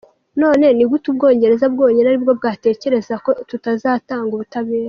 None 0.41 0.65
ni 0.77 0.83
gute 0.89 1.05
u 1.09 1.15
Bwongereza 1.17 1.65
bwonyine 1.73 2.07
aribwo 2.09 2.31
bwatekereza 2.39 3.13
ko 3.25 3.31
tutazatanga 3.49 4.31
ubutabera?”. 4.35 4.79